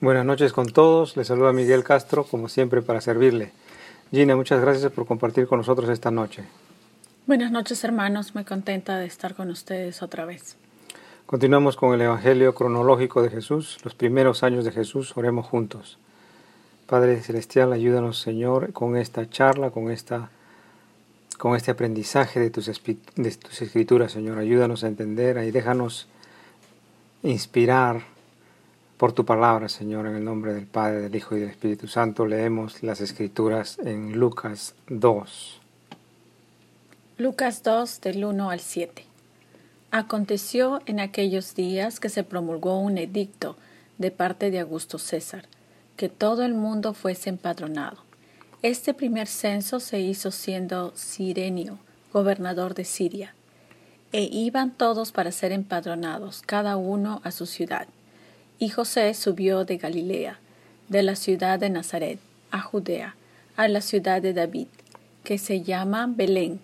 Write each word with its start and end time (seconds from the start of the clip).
Buenas 0.00 0.24
noches 0.24 0.52
con 0.52 0.66
todos. 0.68 1.16
Les 1.16 1.26
saluda 1.26 1.52
Miguel 1.52 1.82
Castro, 1.82 2.22
como 2.22 2.48
siempre, 2.48 2.82
para 2.82 3.00
servirle. 3.00 3.50
Gina, 4.12 4.36
muchas 4.36 4.60
gracias 4.60 4.92
por 4.92 5.06
compartir 5.06 5.48
con 5.48 5.58
nosotros 5.58 5.90
esta 5.90 6.12
noche. 6.12 6.44
Buenas 7.26 7.50
noches, 7.50 7.82
hermanos. 7.82 8.32
Muy 8.32 8.44
contenta 8.44 8.96
de 8.96 9.06
estar 9.06 9.34
con 9.34 9.50
ustedes 9.50 10.00
otra 10.00 10.24
vez. 10.24 10.56
Continuamos 11.26 11.74
con 11.74 11.94
el 11.94 12.02
Evangelio 12.02 12.54
cronológico 12.54 13.22
de 13.22 13.30
Jesús, 13.30 13.78
los 13.82 13.96
primeros 13.96 14.44
años 14.44 14.64
de 14.64 14.70
Jesús. 14.70 15.16
Oremos 15.16 15.46
juntos. 15.46 15.98
Padre 16.86 17.20
Celestial, 17.20 17.72
ayúdanos, 17.72 18.20
Señor, 18.20 18.72
con 18.72 18.96
esta 18.96 19.28
charla, 19.28 19.72
con, 19.72 19.90
esta, 19.90 20.30
con 21.38 21.56
este 21.56 21.72
aprendizaje 21.72 22.38
de 22.38 22.50
tus, 22.50 22.66
de 22.66 23.30
tus 23.32 23.62
escrituras, 23.62 24.12
Señor. 24.12 24.38
Ayúdanos 24.38 24.84
a 24.84 24.86
entender 24.86 25.44
y 25.44 25.50
déjanos 25.50 26.06
inspirar 27.24 28.16
por 28.98 29.12
tu 29.12 29.24
palabra, 29.24 29.68
Señor, 29.68 30.06
en 30.06 30.16
el 30.16 30.24
nombre 30.24 30.52
del 30.52 30.66
Padre, 30.66 31.02
del 31.02 31.14
Hijo 31.14 31.36
y 31.36 31.40
del 31.40 31.50
Espíritu 31.50 31.86
Santo, 31.86 32.26
leemos 32.26 32.82
las 32.82 33.00
Escrituras 33.00 33.78
en 33.78 34.18
Lucas 34.18 34.74
2. 34.88 35.60
Lucas 37.16 37.62
2 37.62 38.00
del 38.00 38.24
1 38.24 38.50
al 38.50 38.58
7. 38.58 39.04
Aconteció 39.92 40.80
en 40.86 40.98
aquellos 40.98 41.54
días 41.54 42.00
que 42.00 42.08
se 42.08 42.24
promulgó 42.24 42.80
un 42.80 42.98
edicto 42.98 43.56
de 43.98 44.10
parte 44.10 44.50
de 44.50 44.58
Augusto 44.58 44.98
César, 44.98 45.44
que 45.96 46.08
todo 46.08 46.42
el 46.42 46.54
mundo 46.54 46.92
fuese 46.92 47.30
empadronado. 47.30 47.98
Este 48.62 48.94
primer 48.94 49.28
censo 49.28 49.78
se 49.78 50.00
hizo 50.00 50.32
siendo 50.32 50.92
Sirenio, 50.96 51.78
gobernador 52.12 52.74
de 52.74 52.84
Siria, 52.84 53.34
e 54.10 54.22
iban 54.22 54.72
todos 54.72 55.12
para 55.12 55.30
ser 55.30 55.52
empadronados, 55.52 56.42
cada 56.44 56.76
uno 56.76 57.20
a 57.22 57.30
su 57.30 57.46
ciudad. 57.46 57.86
Y 58.60 58.70
José 58.70 59.14
subió 59.14 59.64
de 59.64 59.76
Galilea, 59.76 60.40
de 60.88 61.04
la 61.04 61.14
ciudad 61.14 61.60
de 61.60 61.70
Nazaret, 61.70 62.18
a 62.50 62.60
Judea, 62.60 63.14
a 63.56 63.68
la 63.68 63.80
ciudad 63.80 64.20
de 64.20 64.32
David, 64.32 64.66
que 65.22 65.38
se 65.38 65.62
llama 65.62 66.06
Belén, 66.08 66.58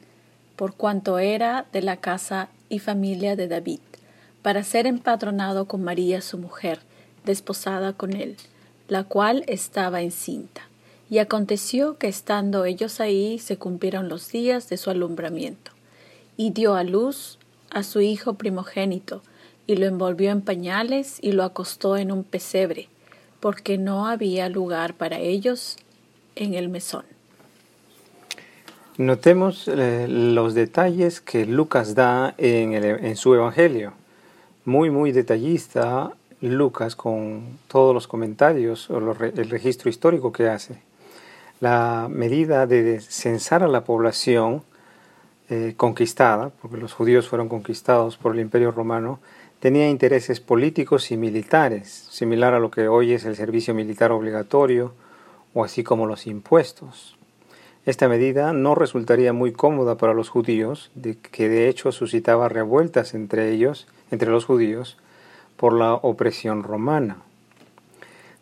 por 0.56 0.74
cuanto 0.74 1.20
era 1.20 1.66
de 1.72 1.82
la 1.82 1.98
casa 1.98 2.48
y 2.68 2.80
familia 2.80 3.36
de 3.36 3.46
David, 3.46 3.78
para 4.42 4.64
ser 4.64 4.86
empadronado 4.88 5.66
con 5.66 5.84
María 5.84 6.20
su 6.20 6.36
mujer, 6.36 6.80
desposada 7.24 7.92
con 7.92 8.14
él, 8.14 8.36
la 8.88 9.04
cual 9.04 9.44
estaba 9.46 10.02
encinta. 10.02 10.62
Y 11.10 11.18
aconteció 11.18 11.96
que 11.98 12.08
estando 12.08 12.64
ellos 12.64 12.98
ahí 12.98 13.38
se 13.38 13.56
cumplieron 13.56 14.08
los 14.08 14.32
días 14.32 14.68
de 14.68 14.78
su 14.78 14.90
alumbramiento, 14.90 15.70
y 16.36 16.50
dio 16.50 16.74
a 16.74 16.82
luz 16.82 17.38
a 17.70 17.84
su 17.84 18.00
hijo 18.00 18.34
primogénito, 18.34 19.22
y 19.66 19.76
lo 19.76 19.86
envolvió 19.86 20.30
en 20.30 20.42
pañales 20.42 21.18
y 21.22 21.32
lo 21.32 21.44
acostó 21.44 21.96
en 21.96 22.12
un 22.12 22.24
pesebre, 22.24 22.88
porque 23.40 23.78
no 23.78 24.06
había 24.06 24.48
lugar 24.48 24.94
para 24.94 25.18
ellos 25.18 25.76
en 26.36 26.54
el 26.54 26.68
mesón. 26.68 27.04
Notemos 28.96 29.66
eh, 29.66 30.06
los 30.08 30.54
detalles 30.54 31.20
que 31.20 31.46
Lucas 31.46 31.94
da 31.94 32.34
en, 32.38 32.74
en 32.74 33.16
su 33.16 33.34
Evangelio. 33.34 33.92
Muy, 34.64 34.90
muy 34.90 35.12
detallista 35.12 36.12
Lucas 36.48 36.94
con 36.96 37.58
todos 37.68 37.94
los 37.94 38.06
comentarios 38.06 38.90
o 38.90 38.98
el 38.98 39.50
registro 39.50 39.88
histórico 39.90 40.32
que 40.32 40.48
hace. 40.48 40.80
La 41.60 42.08
medida 42.10 42.66
de 42.66 43.00
censar 43.00 43.62
a 43.62 43.68
la 43.68 43.84
población 43.84 44.62
eh, 45.48 45.74
conquistada, 45.76 46.50
porque 46.60 46.76
los 46.76 46.92
judíos 46.92 47.28
fueron 47.28 47.48
conquistados 47.48 48.16
por 48.16 48.34
el 48.34 48.40
imperio 48.40 48.70
romano, 48.70 49.20
tenía 49.64 49.88
intereses 49.88 50.40
políticos 50.40 51.10
y 51.10 51.16
militares, 51.16 51.88
similar 52.10 52.52
a 52.52 52.58
lo 52.58 52.70
que 52.70 52.86
hoy 52.86 53.14
es 53.14 53.24
el 53.24 53.34
servicio 53.34 53.72
militar 53.72 54.12
obligatorio 54.12 54.92
o 55.54 55.64
así 55.64 55.82
como 55.82 56.04
los 56.04 56.26
impuestos. 56.26 57.16
Esta 57.86 58.06
medida 58.06 58.52
no 58.52 58.74
resultaría 58.74 59.32
muy 59.32 59.52
cómoda 59.52 59.96
para 59.96 60.12
los 60.12 60.28
judíos, 60.28 60.90
de 60.94 61.16
que 61.16 61.48
de 61.48 61.70
hecho 61.70 61.92
suscitaba 61.92 62.50
revueltas 62.50 63.14
entre 63.14 63.52
ellos, 63.52 63.86
entre 64.10 64.30
los 64.30 64.44
judíos, 64.44 64.98
por 65.56 65.72
la 65.72 65.94
opresión 65.94 66.62
romana. 66.62 67.22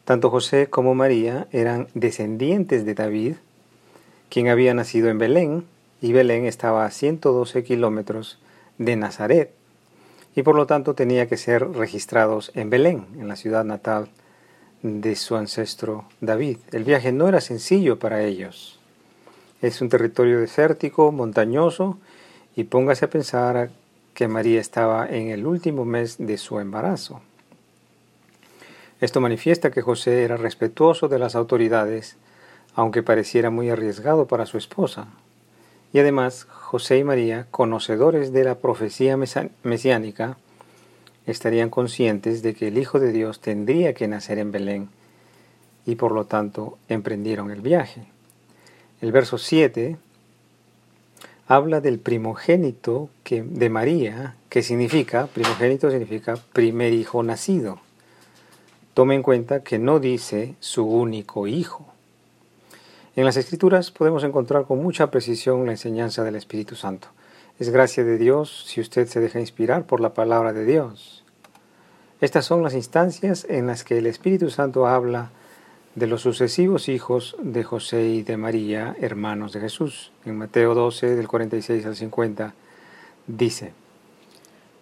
Tanto 0.04 0.28
José 0.28 0.70
como 0.70 0.96
María 0.96 1.46
eran 1.52 1.86
descendientes 1.94 2.84
de 2.84 2.94
David, 2.94 3.34
quien 4.28 4.48
había 4.48 4.74
nacido 4.74 5.08
en 5.08 5.18
Belén, 5.18 5.66
y 6.00 6.12
Belén 6.12 6.46
estaba 6.46 6.84
a 6.84 6.90
112 6.90 7.62
kilómetros 7.62 8.40
de 8.78 8.96
Nazaret, 8.96 9.61
y 10.34 10.42
por 10.42 10.56
lo 10.56 10.66
tanto 10.66 10.94
tenía 10.94 11.26
que 11.28 11.36
ser 11.36 11.68
registrados 11.72 12.50
en 12.54 12.70
Belén, 12.70 13.06
en 13.18 13.28
la 13.28 13.36
ciudad 13.36 13.64
natal 13.64 14.08
de 14.82 15.14
su 15.14 15.36
ancestro 15.36 16.04
David. 16.20 16.58
El 16.72 16.84
viaje 16.84 17.12
no 17.12 17.28
era 17.28 17.40
sencillo 17.40 17.98
para 17.98 18.22
ellos. 18.22 18.78
Es 19.60 19.80
un 19.80 19.88
territorio 19.88 20.40
desértico, 20.40 21.12
montañoso, 21.12 21.98
y 22.56 22.64
póngase 22.64 23.04
a 23.04 23.10
pensar 23.10 23.70
que 24.14 24.28
María 24.28 24.60
estaba 24.60 25.06
en 25.06 25.28
el 25.28 25.46
último 25.46 25.84
mes 25.84 26.16
de 26.18 26.36
su 26.36 26.58
embarazo. 26.58 27.20
Esto 29.00 29.20
manifiesta 29.20 29.70
que 29.70 29.82
José 29.82 30.22
era 30.22 30.36
respetuoso 30.36 31.08
de 31.08 31.18
las 31.18 31.34
autoridades, 31.34 32.16
aunque 32.74 33.02
pareciera 33.02 33.50
muy 33.50 33.70
arriesgado 33.70 34.26
para 34.26 34.46
su 34.46 34.58
esposa. 34.58 35.08
Y 35.92 35.98
además, 35.98 36.46
José 36.50 36.98
y 36.98 37.04
María, 37.04 37.46
conocedores 37.50 38.32
de 38.32 38.44
la 38.44 38.56
profecía 38.56 39.16
mesiánica, 39.62 40.38
estarían 41.26 41.70
conscientes 41.70 42.42
de 42.42 42.54
que 42.54 42.68
el 42.68 42.78
Hijo 42.78 42.98
de 42.98 43.12
Dios 43.12 43.40
tendría 43.40 43.94
que 43.94 44.08
nacer 44.08 44.38
en 44.38 44.52
Belén 44.52 44.88
y 45.84 45.96
por 45.96 46.12
lo 46.12 46.24
tanto 46.24 46.78
emprendieron 46.88 47.50
el 47.50 47.60
viaje. 47.60 48.06
El 49.00 49.12
verso 49.12 49.36
7 49.36 49.96
habla 51.46 51.80
del 51.80 51.98
primogénito 51.98 53.10
que, 53.24 53.42
de 53.42 53.68
María, 53.68 54.36
que 54.48 54.62
significa, 54.62 55.26
primogénito 55.26 55.90
significa 55.90 56.36
primer 56.52 56.92
hijo 56.92 57.22
nacido. 57.22 57.80
Tome 58.94 59.14
en 59.14 59.22
cuenta 59.22 59.62
que 59.62 59.78
no 59.78 60.00
dice 60.00 60.54
su 60.60 60.84
único 60.84 61.46
hijo. 61.46 61.91
En 63.14 63.26
las 63.26 63.36
Escrituras 63.36 63.90
podemos 63.90 64.24
encontrar 64.24 64.64
con 64.64 64.82
mucha 64.82 65.10
precisión 65.10 65.66
la 65.66 65.72
enseñanza 65.72 66.24
del 66.24 66.34
Espíritu 66.34 66.76
Santo. 66.76 67.08
Es 67.58 67.68
gracia 67.68 68.04
de 68.04 68.16
Dios 68.16 68.64
si 68.66 68.80
usted 68.80 69.06
se 69.06 69.20
deja 69.20 69.38
inspirar 69.38 69.84
por 69.84 70.00
la 70.00 70.14
palabra 70.14 70.54
de 70.54 70.64
Dios. 70.64 71.22
Estas 72.22 72.46
son 72.46 72.62
las 72.62 72.72
instancias 72.72 73.44
en 73.50 73.66
las 73.66 73.84
que 73.84 73.98
el 73.98 74.06
Espíritu 74.06 74.48
Santo 74.48 74.86
habla 74.86 75.30
de 75.94 76.06
los 76.06 76.22
sucesivos 76.22 76.88
hijos 76.88 77.36
de 77.42 77.62
José 77.64 78.08
y 78.08 78.22
de 78.22 78.38
María, 78.38 78.96
hermanos 78.98 79.52
de 79.52 79.60
Jesús. 79.60 80.10
En 80.24 80.38
Mateo 80.38 80.74
12, 80.74 81.14
del 81.14 81.28
46 81.28 81.84
al 81.84 81.96
50, 81.96 82.54
dice, 83.26 83.74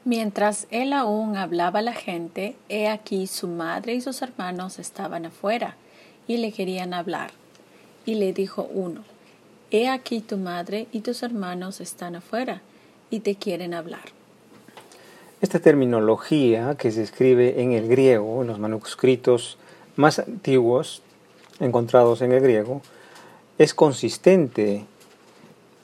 Mientras 0.04 0.68
él 0.70 0.92
aún 0.92 1.36
hablaba 1.36 1.80
a 1.80 1.82
la 1.82 1.94
gente, 1.94 2.54
he 2.68 2.86
aquí 2.86 3.26
su 3.26 3.48
madre 3.48 3.94
y 3.94 4.00
sus 4.00 4.22
hermanos 4.22 4.78
estaban 4.78 5.26
afuera 5.26 5.74
y 6.28 6.36
le 6.36 6.52
querían 6.52 6.94
hablar. 6.94 7.39
Y 8.06 8.14
le 8.14 8.32
dijo 8.32 8.68
uno, 8.72 9.04
He 9.70 9.88
aquí 9.88 10.20
tu 10.20 10.36
madre 10.36 10.88
y 10.90 11.00
tus 11.00 11.22
hermanos 11.22 11.80
están 11.80 12.16
afuera 12.16 12.60
y 13.08 13.20
te 13.20 13.36
quieren 13.36 13.72
hablar. 13.72 14.02
Esta 15.40 15.60
terminología 15.60 16.74
que 16.76 16.90
se 16.90 17.02
escribe 17.02 17.62
en 17.62 17.72
el 17.72 17.88
griego, 17.88 18.42
en 18.42 18.48
los 18.48 18.58
manuscritos 18.58 19.58
más 19.96 20.18
antiguos 20.18 21.02
encontrados 21.60 22.20
en 22.22 22.32
el 22.32 22.40
griego, 22.40 22.82
es 23.58 23.74
consistente, 23.74 24.86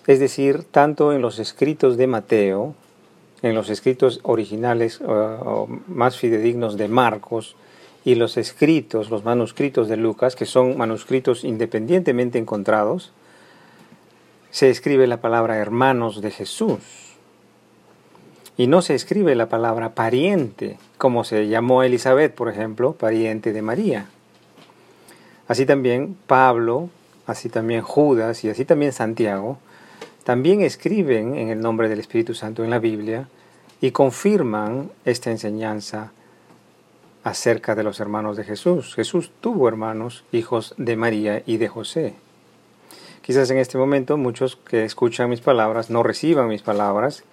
es 0.06 0.18
decir, 0.18 0.64
tanto 0.64 1.12
en 1.12 1.22
los 1.22 1.38
escritos 1.38 1.96
de 1.96 2.06
Mateo, 2.06 2.74
en 3.42 3.54
los 3.54 3.70
escritos 3.70 4.20
originales 4.22 5.00
o 5.00 5.68
más 5.86 6.16
fidedignos 6.16 6.76
de 6.76 6.88
Marcos, 6.88 7.54
y 8.06 8.14
los 8.14 8.36
escritos, 8.36 9.10
los 9.10 9.24
manuscritos 9.24 9.88
de 9.88 9.96
Lucas, 9.96 10.36
que 10.36 10.46
son 10.46 10.76
manuscritos 10.76 11.42
independientemente 11.42 12.38
encontrados, 12.38 13.10
se 14.52 14.70
escribe 14.70 15.08
la 15.08 15.20
palabra 15.20 15.56
hermanos 15.56 16.20
de 16.20 16.30
Jesús. 16.30 16.78
Y 18.56 18.68
no 18.68 18.80
se 18.80 18.94
escribe 18.94 19.34
la 19.34 19.48
palabra 19.48 19.96
pariente, 19.96 20.78
como 20.98 21.24
se 21.24 21.48
llamó 21.48 21.82
Elizabeth, 21.82 22.32
por 22.32 22.48
ejemplo, 22.48 22.92
pariente 22.92 23.52
de 23.52 23.62
María. 23.62 24.06
Así 25.48 25.66
también 25.66 26.16
Pablo, 26.28 26.90
así 27.26 27.48
también 27.48 27.82
Judas 27.82 28.44
y 28.44 28.50
así 28.50 28.64
también 28.64 28.92
Santiago, 28.92 29.58
también 30.22 30.60
escriben 30.60 31.34
en 31.34 31.48
el 31.48 31.60
nombre 31.60 31.88
del 31.88 31.98
Espíritu 31.98 32.34
Santo 32.34 32.62
en 32.62 32.70
la 32.70 32.78
Biblia 32.78 33.28
y 33.80 33.90
confirman 33.90 34.92
esta 35.04 35.32
enseñanza 35.32 36.12
acerca 37.26 37.74
de 37.74 37.82
los 37.82 37.98
hermanos 37.98 38.36
de 38.36 38.44
Jesús. 38.44 38.94
Jesús 38.94 39.32
tuvo 39.40 39.66
hermanos, 39.66 40.22
hijos 40.30 40.76
de 40.78 40.94
María 40.94 41.42
y 41.44 41.56
de 41.56 41.66
José. 41.66 42.14
Quizás 43.20 43.50
en 43.50 43.58
este 43.58 43.76
momento 43.78 44.16
muchos 44.16 44.54
que 44.54 44.84
escuchan 44.84 45.28
mis 45.28 45.40
palabras 45.40 45.90
no 45.90 46.04
reciban 46.04 46.46
mis 46.46 46.62
palabras, 46.62 47.24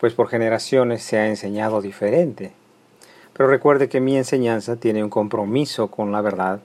pues 0.00 0.14
por 0.14 0.26
generaciones 0.26 1.04
se 1.04 1.18
ha 1.18 1.28
enseñado 1.28 1.80
diferente. 1.80 2.54
Pero 3.34 3.48
recuerde 3.48 3.88
que 3.88 4.00
mi 4.00 4.16
enseñanza 4.16 4.74
tiene 4.74 5.04
un 5.04 5.10
compromiso 5.10 5.92
con 5.92 6.10
la 6.10 6.22
verdad, 6.22 6.58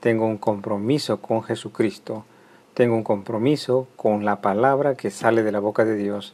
tengo 0.00 0.24
un 0.24 0.38
compromiso 0.38 1.20
con 1.20 1.42
Jesucristo, 1.42 2.24
tengo 2.72 2.94
un 2.94 3.04
compromiso 3.04 3.88
con 3.94 4.24
la 4.24 4.40
palabra 4.40 4.94
que 4.94 5.10
sale 5.10 5.42
de 5.42 5.52
la 5.52 5.60
boca 5.60 5.84
de 5.84 5.96
Dios, 5.96 6.32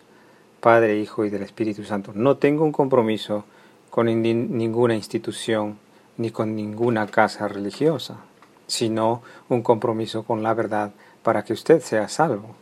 Padre, 0.60 1.00
Hijo 1.00 1.24
y 1.24 1.30
del 1.30 1.42
Espíritu 1.42 1.82
Santo. 1.82 2.12
No 2.14 2.36
tengo 2.36 2.62
un 2.62 2.70
compromiso 2.70 3.44
con 3.90 4.06
ninguna 4.06 4.94
institución 4.94 5.87
ni 6.18 6.30
con 6.30 6.54
ninguna 6.54 7.06
casa 7.06 7.48
religiosa, 7.48 8.18
sino 8.66 9.22
un 9.48 9.62
compromiso 9.62 10.24
con 10.24 10.42
la 10.42 10.52
verdad 10.52 10.92
para 11.22 11.44
que 11.44 11.54
usted 11.54 11.80
sea 11.80 12.08
salvo. 12.08 12.54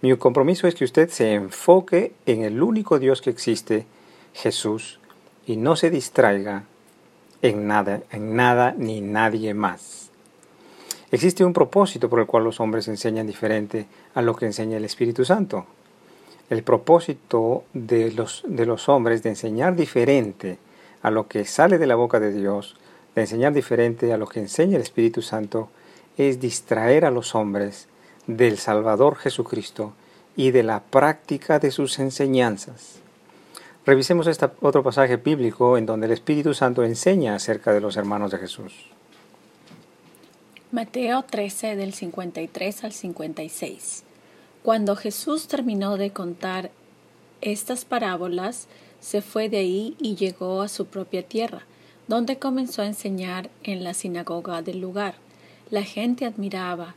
Mi 0.00 0.16
compromiso 0.16 0.66
es 0.66 0.74
que 0.74 0.84
usted 0.84 1.10
se 1.10 1.34
enfoque 1.34 2.14
en 2.26 2.42
el 2.42 2.62
único 2.62 2.98
Dios 2.98 3.20
que 3.20 3.30
existe, 3.30 3.86
Jesús, 4.34 5.00
y 5.46 5.56
no 5.56 5.76
se 5.76 5.90
distraiga 5.90 6.64
en 7.42 7.66
nada, 7.66 8.02
en 8.10 8.36
nada 8.36 8.74
ni 8.76 9.00
nadie 9.00 9.54
más. 9.54 10.10
Existe 11.10 11.44
un 11.44 11.52
propósito 11.52 12.08
por 12.08 12.20
el 12.20 12.26
cual 12.26 12.44
los 12.44 12.60
hombres 12.60 12.88
enseñan 12.88 13.26
diferente 13.26 13.86
a 14.14 14.22
lo 14.22 14.34
que 14.34 14.46
enseña 14.46 14.76
el 14.76 14.84
Espíritu 14.84 15.24
Santo. 15.24 15.66
El 16.50 16.62
propósito 16.62 17.64
de 17.72 18.12
los, 18.12 18.42
de 18.46 18.66
los 18.66 18.88
hombres 18.88 19.22
de 19.22 19.30
enseñar 19.30 19.76
diferente 19.76 20.58
a 21.06 21.12
lo 21.12 21.28
que 21.28 21.44
sale 21.44 21.78
de 21.78 21.86
la 21.86 21.94
boca 21.94 22.18
de 22.18 22.32
Dios, 22.32 22.74
de 23.14 23.20
enseñar 23.20 23.52
diferente 23.52 24.12
a 24.12 24.16
lo 24.16 24.26
que 24.26 24.40
enseña 24.40 24.74
el 24.74 24.82
Espíritu 24.82 25.22
Santo, 25.22 25.68
es 26.16 26.40
distraer 26.40 27.04
a 27.04 27.12
los 27.12 27.36
hombres 27.36 27.86
del 28.26 28.58
Salvador 28.58 29.14
Jesucristo 29.14 29.92
y 30.34 30.50
de 30.50 30.64
la 30.64 30.82
práctica 30.82 31.60
de 31.60 31.70
sus 31.70 32.00
enseñanzas. 32.00 32.96
Revisemos 33.86 34.26
este 34.26 34.48
otro 34.60 34.82
pasaje 34.82 35.16
bíblico 35.16 35.78
en 35.78 35.86
donde 35.86 36.06
el 36.06 36.12
Espíritu 36.12 36.54
Santo 36.54 36.82
enseña 36.82 37.36
acerca 37.36 37.72
de 37.72 37.80
los 37.80 37.96
hermanos 37.96 38.32
de 38.32 38.38
Jesús. 38.38 38.72
Mateo 40.72 41.22
13 41.22 41.76
del 41.76 41.94
53 41.94 42.82
al 42.82 42.92
56. 42.92 44.02
Cuando 44.64 44.96
Jesús 44.96 45.46
terminó 45.46 45.98
de 45.98 46.10
contar 46.10 46.72
estas 47.42 47.84
parábolas, 47.84 48.66
se 49.06 49.22
fue 49.22 49.48
de 49.48 49.58
ahí 49.58 49.94
y 50.00 50.16
llegó 50.16 50.62
a 50.62 50.68
su 50.68 50.86
propia 50.86 51.22
tierra, 51.22 51.62
donde 52.08 52.40
comenzó 52.40 52.82
a 52.82 52.86
enseñar 52.86 53.50
en 53.62 53.84
la 53.84 53.94
sinagoga 53.94 54.62
del 54.62 54.80
lugar. 54.80 55.14
La 55.70 55.84
gente 55.84 56.24
admiraba, 56.24 56.96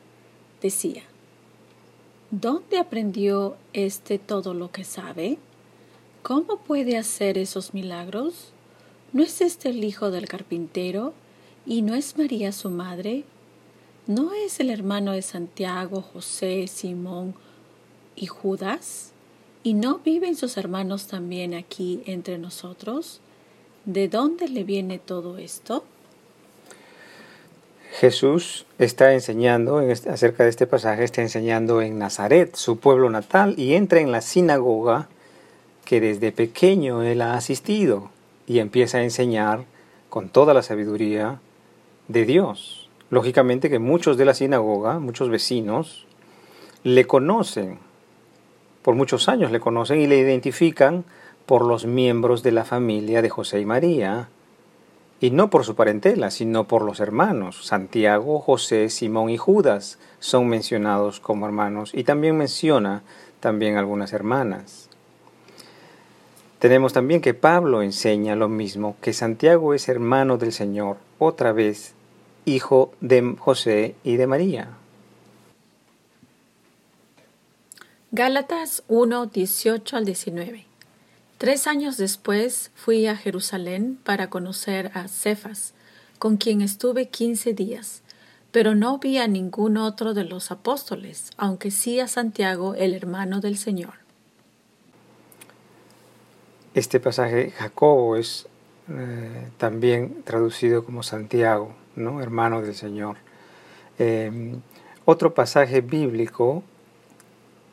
decía, 0.59 1.03
¿dónde 2.31 2.79
aprendió 2.79 3.57
este 3.73 4.17
todo 4.17 4.55
lo 4.55 4.71
que 4.71 4.85
sabe? 4.85 5.37
¿Cómo 6.23 6.57
puede 6.57 6.97
hacer 6.97 7.37
esos 7.37 7.75
milagros? 7.75 8.53
¿No 9.13 9.21
es 9.21 9.39
este 9.41 9.69
el 9.69 9.83
hijo 9.83 10.09
del 10.09 10.27
carpintero? 10.27 11.13
¿Y 11.67 11.83
no 11.83 11.93
es 11.93 12.17
María 12.17 12.51
su 12.53 12.71
madre? 12.71 13.23
¿No 14.07 14.33
es 14.33 14.59
el 14.59 14.71
hermano 14.71 15.11
de 15.11 15.21
Santiago, 15.21 16.01
José, 16.01 16.65
Simón 16.65 17.35
y 18.15 18.25
Judas? 18.25 19.13
¿Y 19.61 19.73
no 19.73 19.99
viven 19.99 20.35
sus 20.35 20.57
hermanos 20.57 21.07
también 21.07 21.53
aquí 21.53 22.01
entre 22.05 22.37
nosotros? 22.37 23.19
¿De 23.85 24.07
dónde 24.07 24.47
le 24.47 24.63
viene 24.63 24.99
todo 24.99 25.37
esto? 25.37 25.83
Jesús 27.91 28.65
está 28.77 29.13
enseñando 29.13 29.79
acerca 29.79 30.43
de 30.43 30.49
este 30.49 30.67
pasaje, 30.67 31.03
está 31.03 31.21
enseñando 31.21 31.81
en 31.81 31.97
Nazaret, 31.99 32.55
su 32.55 32.77
pueblo 32.77 33.09
natal, 33.09 33.55
y 33.57 33.73
entra 33.73 33.99
en 33.99 34.11
la 34.11 34.21
sinagoga 34.21 35.09
que 35.83 35.99
desde 35.99 36.31
pequeño 36.31 37.01
él 37.01 37.21
ha 37.21 37.33
asistido 37.33 38.11
y 38.47 38.59
empieza 38.59 38.99
a 38.99 39.03
enseñar 39.03 39.65
con 40.09 40.29
toda 40.29 40.53
la 40.53 40.63
sabiduría 40.63 41.41
de 42.07 42.25
Dios. 42.25 42.87
Lógicamente 43.09 43.69
que 43.69 43.79
muchos 43.79 44.17
de 44.17 44.25
la 44.25 44.33
sinagoga, 44.33 44.99
muchos 44.99 45.29
vecinos, 45.29 46.05
le 46.83 47.05
conocen, 47.05 47.79
por 48.89 48.95
muchos 48.95 49.29
años 49.29 49.51
le 49.51 49.59
conocen 49.59 50.01
y 50.01 50.07
le 50.07 50.17
identifican 50.17 51.05
por 51.45 51.63
los 51.63 51.85
miembros 51.85 52.41
de 52.41 52.51
la 52.51 52.65
familia 52.65 53.21
de 53.21 53.29
José 53.29 53.59
y 53.59 53.65
María, 53.67 54.29
y 55.19 55.29
no 55.29 55.51
por 55.51 55.63
su 55.63 55.75
parentela, 55.75 56.31
sino 56.31 56.67
por 56.67 56.81
los 56.81 56.99
hermanos. 56.99 57.67
Santiago, 57.67 58.39
José, 58.39 58.89
Simón 58.89 59.29
y 59.29 59.37
Judas 59.37 59.99
son 60.17 60.47
mencionados 60.47 61.19
como 61.19 61.45
hermanos 61.45 61.91
y 61.93 62.03
también 62.03 62.35
menciona 62.35 63.03
también 63.39 63.77
algunas 63.77 64.11
hermanas. 64.11 64.89
Tenemos 66.57 66.91
también 66.91 67.21
que 67.21 67.35
Pablo 67.35 67.83
enseña 67.83 68.35
lo 68.35 68.49
mismo, 68.49 68.95
que 69.01 69.13
Santiago 69.13 69.75
es 69.75 69.87
hermano 69.87 70.39
del 70.39 70.51
Señor, 70.51 70.97
otra 71.19 71.51
vez 71.51 71.93
hijo 72.45 72.91
de 73.01 73.35
José 73.37 73.93
y 74.03 74.15
de 74.15 74.25
María. 74.25 74.69
Gálatas 78.11 78.81
1, 78.87 79.27
18 79.27 79.95
al 79.95 80.03
19. 80.03 80.65
Tres 81.37 81.67
años 81.67 81.95
después 81.95 82.71
fui 82.73 83.05
a 83.05 83.15
Jerusalén 83.15 83.99
para 84.03 84.31
conocer 84.31 84.89
a 84.95 85.07
Cefas, 85.07 85.75
con 86.17 86.37
quien 86.37 86.61
estuve 86.61 87.09
quince 87.09 87.53
días, 87.53 88.01
pero 88.51 88.73
no 88.73 88.97
vi 88.97 89.19
a 89.19 89.27
ningún 89.27 89.77
otro 89.77 90.15
de 90.15 90.23
los 90.23 90.49
apóstoles, 90.49 91.29
aunque 91.37 91.69
sí 91.69 91.99
a 91.99 92.07
Santiago, 92.07 92.73
el 92.73 92.95
hermano 92.95 93.41
del 93.41 93.57
Señor. 93.57 93.93
Este 96.73 96.99
pasaje, 96.99 97.51
Jacobo, 97.51 98.15
es 98.15 98.47
eh, 98.89 99.49
también 99.59 100.23
traducido 100.23 100.83
como 100.83 101.03
Santiago, 101.03 101.75
¿no? 101.95 102.23
hermano 102.23 102.63
del 102.63 102.73
Señor. 102.73 103.17
Em, 103.99 104.61
otro 105.05 105.35
pasaje 105.35 105.81
bíblico 105.81 106.63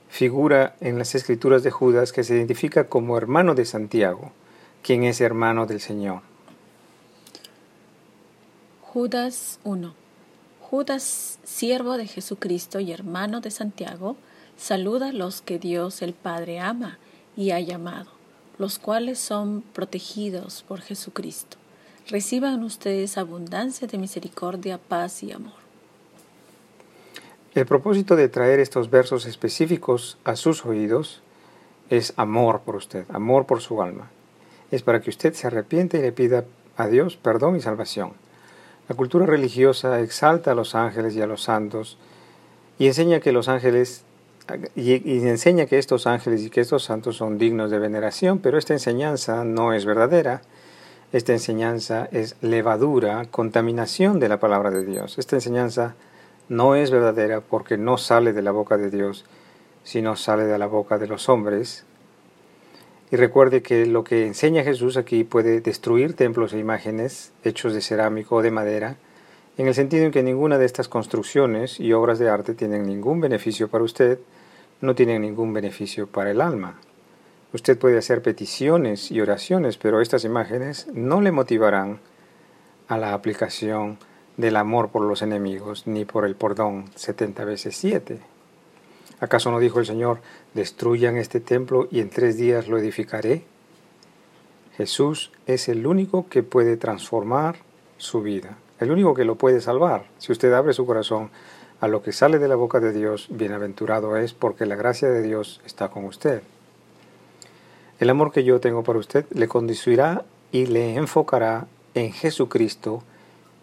figura 0.08 0.76
en 0.80 0.98
las 0.98 1.14
escrituras 1.14 1.62
de 1.62 1.70
Judas 1.70 2.12
que 2.12 2.24
se 2.24 2.34
identifica 2.34 2.88
como 2.88 3.16
hermano 3.16 3.54
de 3.54 3.64
Santiago, 3.64 4.32
quien 4.82 5.04
es 5.04 5.20
hermano 5.20 5.66
del 5.66 5.80
Señor. 5.80 6.22
Judas 8.82 9.60
1. 9.64 9.94
Judas, 10.60 11.38
siervo 11.44 11.96
de 11.96 12.06
Jesucristo 12.06 12.80
y 12.80 12.92
hermano 12.92 13.40
de 13.40 13.50
Santiago, 13.50 14.16
saluda 14.56 15.10
a 15.10 15.12
los 15.12 15.42
que 15.42 15.58
Dios 15.58 16.02
el 16.02 16.14
Padre 16.14 16.60
ama 16.60 16.98
y 17.36 17.50
ha 17.50 17.60
llamado 17.60 18.16
los 18.58 18.78
cuales 18.78 19.18
son 19.18 19.62
protegidos 19.72 20.64
por 20.66 20.80
Jesucristo. 20.80 21.56
Reciban 22.08 22.62
ustedes 22.62 23.18
abundancia 23.18 23.86
de 23.86 23.98
misericordia, 23.98 24.78
paz 24.78 25.22
y 25.22 25.32
amor. 25.32 25.65
El 27.56 27.64
propósito 27.64 28.16
de 28.16 28.28
traer 28.28 28.60
estos 28.60 28.90
versos 28.90 29.24
específicos 29.24 30.18
a 30.24 30.36
sus 30.36 30.66
oídos 30.66 31.22
es 31.88 32.12
amor 32.18 32.60
por 32.66 32.76
usted, 32.76 33.06
amor 33.08 33.46
por 33.46 33.62
su 33.62 33.80
alma. 33.80 34.10
Es 34.70 34.82
para 34.82 35.00
que 35.00 35.08
usted 35.08 35.32
se 35.32 35.46
arrepiente 35.46 35.96
y 35.96 36.02
le 36.02 36.12
pida 36.12 36.44
a 36.76 36.86
Dios 36.86 37.16
perdón 37.16 37.56
y 37.56 37.62
salvación. 37.62 38.12
La 38.90 38.94
cultura 38.94 39.24
religiosa 39.24 40.02
exalta 40.02 40.50
a 40.50 40.54
los 40.54 40.74
ángeles 40.74 41.16
y 41.16 41.22
a 41.22 41.26
los 41.26 41.44
santos 41.44 41.96
y 42.78 42.88
enseña 42.88 43.20
que 43.20 43.32
los 43.32 43.48
ángeles 43.48 44.04
y, 44.74 45.00
que 45.00 45.78
estos 45.78 46.06
ángeles 46.06 46.42
y 46.42 46.50
que 46.50 46.60
estos 46.60 46.84
santos 46.84 47.16
son 47.16 47.38
dignos 47.38 47.70
de 47.70 47.78
veneración, 47.78 48.38
pero 48.38 48.58
esta 48.58 48.74
enseñanza 48.74 49.44
no 49.44 49.72
es 49.72 49.86
verdadera. 49.86 50.42
Esta 51.10 51.32
enseñanza 51.32 52.06
es 52.12 52.36
levadura, 52.42 53.24
contaminación 53.30 54.20
de 54.20 54.28
la 54.28 54.40
palabra 54.40 54.70
de 54.70 54.84
Dios. 54.84 55.18
Esta 55.18 55.36
enseñanza 55.36 55.94
no 56.48 56.74
es 56.74 56.90
verdadera 56.90 57.40
porque 57.40 57.76
no 57.76 57.98
sale 57.98 58.32
de 58.32 58.42
la 58.42 58.52
boca 58.52 58.76
de 58.76 58.90
Dios, 58.90 59.24
sino 59.82 60.16
sale 60.16 60.44
de 60.44 60.58
la 60.58 60.66
boca 60.66 60.98
de 60.98 61.06
los 61.06 61.28
hombres. 61.28 61.84
Y 63.10 63.16
recuerde 63.16 63.62
que 63.62 63.86
lo 63.86 64.04
que 64.04 64.26
enseña 64.26 64.64
Jesús 64.64 64.96
aquí 64.96 65.24
puede 65.24 65.60
destruir 65.60 66.14
templos 66.14 66.52
e 66.52 66.58
imágenes 66.58 67.32
hechos 67.44 67.72
de 67.72 67.80
cerámico 67.80 68.36
o 68.36 68.42
de 68.42 68.50
madera, 68.50 68.96
en 69.58 69.68
el 69.68 69.74
sentido 69.74 70.04
en 70.04 70.10
que 70.10 70.22
ninguna 70.22 70.58
de 70.58 70.66
estas 70.66 70.88
construcciones 70.88 71.80
y 71.80 71.92
obras 71.92 72.18
de 72.18 72.28
arte 72.28 72.54
tienen 72.54 72.86
ningún 72.86 73.20
beneficio 73.20 73.68
para 73.68 73.84
usted, 73.84 74.18
no 74.80 74.94
tienen 74.94 75.22
ningún 75.22 75.52
beneficio 75.52 76.06
para 76.06 76.30
el 76.30 76.40
alma. 76.40 76.78
Usted 77.52 77.78
puede 77.78 77.96
hacer 77.96 78.22
peticiones 78.22 79.10
y 79.10 79.20
oraciones, 79.20 79.78
pero 79.78 80.00
estas 80.00 80.24
imágenes 80.24 80.88
no 80.92 81.20
le 81.20 81.32
motivarán 81.32 82.00
a 82.88 82.98
la 82.98 83.14
aplicación 83.14 83.98
del 84.36 84.56
amor 84.56 84.90
por 84.90 85.02
los 85.02 85.22
enemigos, 85.22 85.86
ni 85.86 86.04
por 86.04 86.24
el 86.24 86.34
perdón 86.34 86.86
70 86.94 87.44
veces 87.44 87.76
7. 87.76 88.20
¿Acaso 89.20 89.50
no 89.50 89.58
dijo 89.58 89.80
el 89.80 89.86
Señor, 89.86 90.20
destruyan 90.54 91.16
este 91.16 91.40
templo 91.40 91.88
y 91.90 92.00
en 92.00 92.10
tres 92.10 92.36
días 92.36 92.68
lo 92.68 92.78
edificaré? 92.78 93.44
Jesús 94.76 95.32
es 95.46 95.68
el 95.68 95.86
único 95.86 96.28
que 96.28 96.42
puede 96.42 96.76
transformar 96.76 97.56
su 97.96 98.20
vida, 98.20 98.58
el 98.78 98.90
único 98.90 99.14
que 99.14 99.24
lo 99.24 99.36
puede 99.36 99.62
salvar. 99.62 100.04
Si 100.18 100.32
usted 100.32 100.52
abre 100.52 100.74
su 100.74 100.84
corazón 100.84 101.30
a 101.80 101.88
lo 101.88 102.02
que 102.02 102.12
sale 102.12 102.38
de 102.38 102.48
la 102.48 102.56
boca 102.56 102.78
de 102.78 102.92
Dios, 102.92 103.28
bienaventurado 103.30 104.18
es 104.18 104.34
porque 104.34 104.66
la 104.66 104.76
gracia 104.76 105.08
de 105.08 105.22
Dios 105.22 105.62
está 105.64 105.88
con 105.88 106.04
usted. 106.04 106.42
El 107.98 108.10
amor 108.10 108.32
que 108.32 108.44
yo 108.44 108.60
tengo 108.60 108.82
para 108.82 108.98
usted 108.98 109.24
le 109.30 109.48
conducirá 109.48 110.26
y 110.52 110.66
le 110.66 110.96
enfocará 110.96 111.66
en 111.94 112.12
Jesucristo 112.12 113.02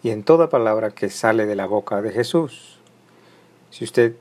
y 0.03 0.12
en 0.12 0.24
toda 0.24 0.50
palabra 0.50 0.91
que 0.91 1.10
sale 1.10 1.45
de 1.45 1.55
la 1.55 1.65
boca 1.65 2.01
de 2.01 2.12
Jesús. 2.12 2.77
Si 3.72 3.86
usted 3.86 4.15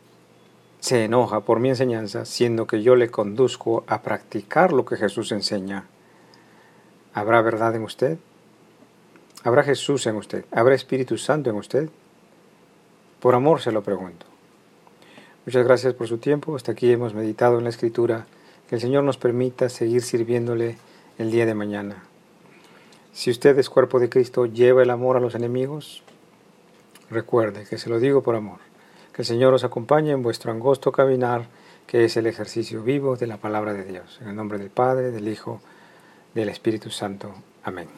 se 0.79 1.05
enoja 1.05 1.41
por 1.41 1.59
mi 1.59 1.69
enseñanza, 1.69 2.25
siendo 2.25 2.67
que 2.67 2.83
yo 2.83 2.95
le 2.95 3.11
conduzco 3.11 3.85
a 3.89 4.03
practicar 4.03 4.73
lo 4.73 4.85
que 4.85 4.97
Jesús 4.97 5.33
enseña, 5.33 5.87
¿habrá 7.13 7.43
verdad 7.43 7.75
en 7.75 7.83
usted? 7.83 8.19
¿Habrá 9.43 9.65
Jesús 9.65 10.07
en 10.07 10.17
usted? 10.17 10.45
¿Habrá 10.53 10.77
Espíritu 10.77 11.19
Santo 11.19 11.51
en 11.51 11.57
usted? 11.57 11.91
Por 13.19 13.35
amor 13.35 13.61
se 13.61 13.73
lo 13.73 13.83
pregunto. 13.83 14.27
Muchas 15.45 15.65
gracias 15.65 15.95
por 15.95 16.07
su 16.07 16.19
tiempo. 16.19 16.55
Hasta 16.55 16.73
aquí 16.73 16.93
hemos 16.93 17.13
meditado 17.13 17.59
en 17.59 17.65
la 17.65 17.71
Escritura. 17.71 18.27
Que 18.69 18.77
el 18.77 18.81
Señor 18.81 19.03
nos 19.03 19.19
permita 19.19 19.69
seguir 19.69 20.03
sirviéndole 20.03 20.79
el 21.19 21.33
día 21.33 21.45
de 21.45 21.55
mañana. 21.55 22.05
Si 23.13 23.31
usted 23.31 23.59
es 23.59 23.69
cuerpo 23.69 24.01
de 24.01 24.09
Cristo, 24.09 24.47
lleva 24.47 24.83
el 24.83 24.91
amor 24.91 25.17
a 25.17 25.21
los 25.21 25.35
enemigos. 25.35 26.03
Recuerde 27.11 27.67
que 27.69 27.77
se 27.77 27.91
lo 27.91 28.01
digo 28.01 28.23
por 28.23 28.35
amor. 28.35 28.59
Que 29.13 29.23
el 29.23 29.27
Señor 29.27 29.53
os 29.53 29.65
acompañe 29.65 30.13
en 30.13 30.23
vuestro 30.23 30.51
angosto 30.51 30.93
caminar, 30.93 31.47
que 31.87 32.05
es 32.05 32.17
el 32.17 32.27
ejercicio 32.27 32.83
vivo 32.83 33.17
de 33.17 33.27
la 33.27 33.37
palabra 33.37 33.75
de 33.75 33.85
Dios. 33.85 34.19
En 34.23 34.29
el 34.29 34.37
nombre 34.37 34.59
del 34.59 34.71
Padre, 34.71 35.11
del 35.11 35.29
Hijo, 35.29 35.61
del 36.35 36.49
Espíritu 36.49 36.89
Santo. 36.89 37.35
Amén. 37.65 37.89